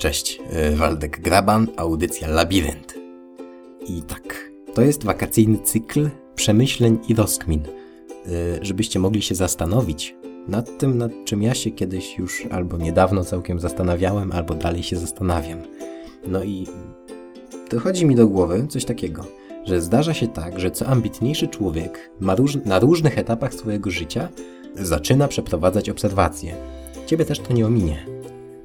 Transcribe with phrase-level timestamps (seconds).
[0.00, 0.40] Cześć,
[0.72, 2.94] y, Waldek Graban, audycja Labirynt.
[3.88, 10.16] I tak, to jest wakacyjny cykl przemyśleń i rozkmin, y, żebyście mogli się zastanowić
[10.48, 14.96] nad tym, nad czym ja się kiedyś już albo niedawno całkiem zastanawiałem, albo dalej się
[14.96, 15.58] zastanawiam.
[16.26, 16.66] No i
[17.70, 19.24] dochodzi mi do głowy coś takiego,
[19.64, 24.28] że zdarza się tak, że co ambitniejszy człowiek róż na różnych etapach swojego życia
[24.74, 26.54] zaczyna przeprowadzać obserwacje.
[27.06, 28.19] Ciebie też to nie ominie.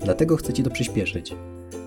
[0.05, 1.35] Dlatego chcę Ci to przyspieszyć.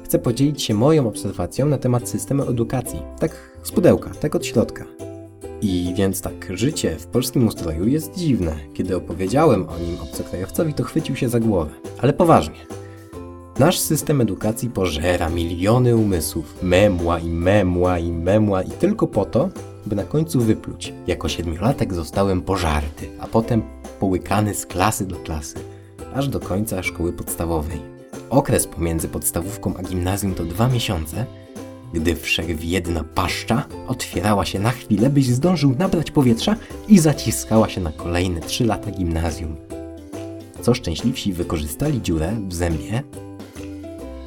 [0.05, 3.03] Chcę podzielić się moją obserwacją na temat systemu edukacji.
[3.21, 4.85] Tak z pudełka, tak od środka.
[5.63, 8.57] I więc tak, życie w polskim ustroju jest dziwne.
[8.75, 11.71] Kiedy opowiedziałem o nim obcokrajowcowi, to chwycił się za głowę.
[11.99, 12.67] Ale poważnie.
[13.59, 16.63] Nasz system edukacji pożera miliony umysłów.
[16.63, 19.49] Memła i memła i memła i tylko po to,
[19.87, 20.93] by na końcu wypluć.
[21.07, 23.63] Jako siedmiolatek zostałem pożarty, a potem
[24.01, 25.57] połykany z klasy do klasy,
[26.15, 27.98] aż do końca szkoły podstawowej.
[28.31, 31.27] Okres pomiędzy podstawówką a gimnazjum to dwa miesiące,
[31.93, 36.57] gdy wszechwiedna paszcza otwierała się na chwilę, byś zdążył nabrać powietrza
[36.89, 39.57] i zaciskała się na kolejne trzy lata gimnazjum.
[40.61, 43.03] Co szczęśliwsi wykorzystali dziurę w zębie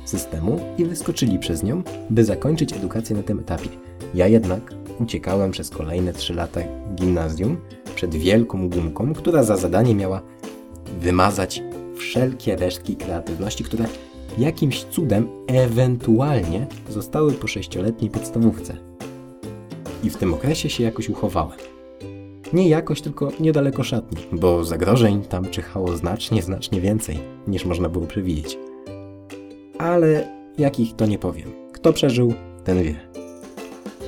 [0.06, 3.70] systemu i wyskoczyli przez nią, by zakończyć edukację na tym etapie.
[4.14, 6.62] Ja jednak uciekałem przez kolejne trzy lata
[6.96, 7.58] gimnazjum
[7.96, 10.22] przed wielką gumką, która za zadanie miała
[11.00, 11.64] wymazać
[12.02, 13.86] wszelkie resztki kreatywności, które
[14.38, 18.78] jakimś cudem ewentualnie zostały po sześcioletniej podstawówce.
[20.04, 21.60] I w tym okresie się jakoś uchowałem.
[22.54, 28.08] Nie jakoś, tylko niedaleko szatni, bo zagrożeń tam czyhało znacznie, znacznie więcej, niż można było
[28.08, 28.58] przewidzieć.
[29.78, 31.52] Ale jakich to nie powiem.
[31.74, 32.96] Kto przeżył, ten wie.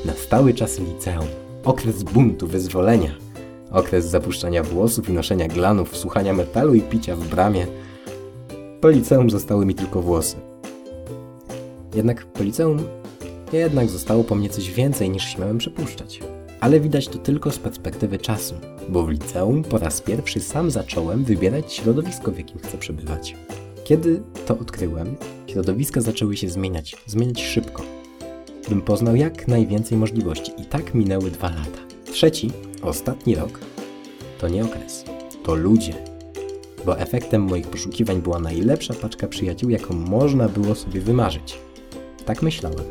[0.06, 1.28] Nastały czasy liceum,
[1.64, 3.16] okres buntu, wyzwolenia,
[3.74, 7.68] okres zapuszczania włosów i noszenia glanów, słuchania metalu i picia w bramie.
[8.82, 10.36] Po liceum zostały mi tylko włosy.
[11.96, 12.84] Jednak po liceum
[13.54, 16.20] jednak zostało po mnie coś więcej niż śmiałem przypuszczać.
[16.60, 18.56] Ale widać to tylko z perspektywy czasu,
[18.90, 23.36] bo w liceum po raz pierwszy sam zacząłem wybierać środowisko, w jakim chcę przebywać.
[23.84, 25.16] Kiedy to odkryłem,
[25.48, 27.84] środowiska zaczęły się zmieniać, zmieniać szybko.
[28.70, 31.80] Bym poznał jak najwięcej możliwości i tak minęły dwa lata.
[32.12, 32.52] Trzeci,
[32.84, 33.60] ostatni rok
[34.40, 35.06] to nie okres,
[35.44, 35.94] to ludzie.
[36.86, 41.60] Bo efektem moich poszukiwań była najlepsza paczka przyjaciół, jaką można było sobie wymarzyć.
[42.26, 42.86] Tak myślałem,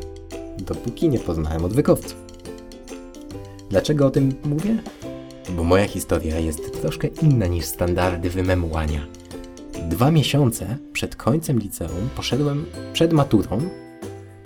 [0.57, 2.15] dopóki nie poznałem odwykowców.
[3.69, 4.77] Dlaczego o tym mówię?
[5.49, 9.07] Bo moja historia jest troszkę inna niż standardy wymemłania.
[9.89, 13.61] Dwa miesiące przed końcem liceum poszedłem przed maturą,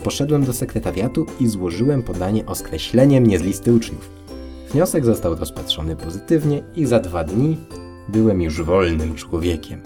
[0.03, 4.26] poszedłem do sekretariatu i złożyłem podanie o skreślenie mnie z listy uczniów.
[4.71, 7.57] Wniosek został rozpatrzony pozytywnie i za dwa dni
[8.09, 9.81] byłem już wolnym człowiekiem.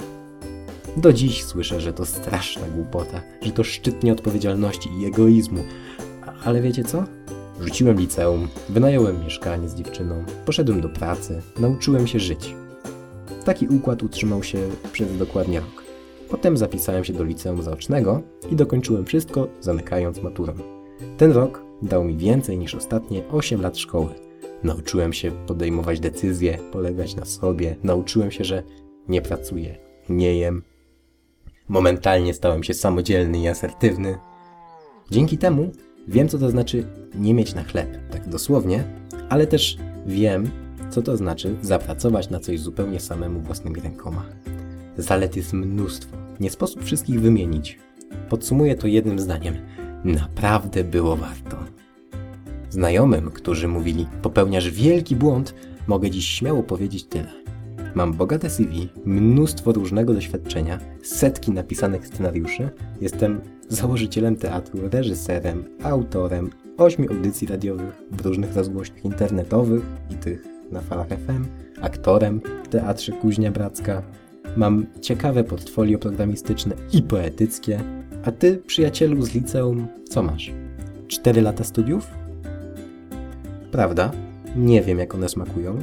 [0.97, 5.63] Do dziś słyszę, że to straszna głupota, że to szczyt nieodpowiedzialności i egoizmu.
[6.43, 7.03] Ale wiecie co?
[7.59, 12.55] Rzuciłem liceum, wynająłem mieszkanie z dziewczyną, poszedłem do pracy, nauczyłem się żyć.
[13.45, 14.57] Taki układ utrzymał się
[14.91, 15.83] przez dokładnie rok.
[16.29, 18.21] Potem zapisałem się do liceum zaocznego
[18.51, 20.53] i dokończyłem wszystko, zamykając maturę.
[21.17, 24.30] Ten rok dał mi więcej niż ostatnie 8 lat szkoły.
[24.63, 28.63] Nauczyłem się podejmować decyzje, polegać na sobie, nauczyłem się, że
[29.07, 29.77] nie pracuję,
[30.09, 30.63] nie jem.
[31.67, 34.17] Momentalnie stałem się samodzielny i asertywny.
[35.11, 35.71] Dzięki temu
[36.07, 36.85] wiem, co to znaczy
[37.15, 38.83] nie mieć na chleb, tak dosłownie,
[39.29, 40.49] ale też wiem,
[40.89, 44.25] co to znaczy zapracować na coś zupełnie samemu własnymi rękoma.
[44.97, 47.79] Zalet jest mnóstwo, nie sposób wszystkich wymienić.
[48.29, 49.55] Podsumuję to jednym zdaniem.
[50.03, 51.57] Naprawdę było warto.
[52.71, 55.55] Znajomym, którzy mówili, popełniasz wielki błąd,
[55.87, 57.31] mogę dziś śmiało powiedzieć tyle.
[57.95, 62.69] Mam bogate CV, mnóstwo różnego doświadczenia, setki napisanych scenariuszy,
[63.01, 70.81] jestem założycielem teatru, reżyserem, autorem, ośmiu audycji radiowych w różnych rozgłośniach internetowych i tych na
[70.81, 71.45] falach FM,
[71.81, 74.01] aktorem w Teatrze Kuźnia Bracka.
[74.57, 77.79] Mam ciekawe portfolio programistyczne i poetyckie.
[78.23, 80.51] A ty, przyjacielu z liceum, co masz?
[81.07, 82.20] Cztery lata studiów?
[83.71, 84.11] Prawda?
[84.55, 85.79] Nie wiem, jak one smakują.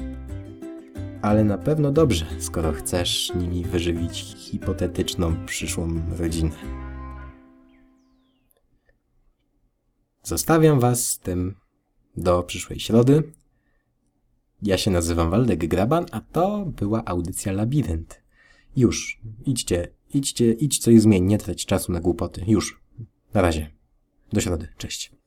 [1.22, 6.56] Ale na pewno dobrze, skoro chcesz nimi wyżywić hipotetyczną przyszłą rodzinę.
[10.22, 11.54] Zostawiam Was z tym
[12.16, 13.22] do przyszłej środy.
[14.62, 18.22] Ja się nazywam Waldek Graban, a to była audycja Labirynt.
[18.76, 22.44] Już, idźcie, idźcie, idź coś zmień, nie trać czasu na głupoty.
[22.46, 22.80] Już.
[23.34, 23.70] Na razie.
[24.32, 24.68] Do środy.
[24.76, 25.17] Cześć.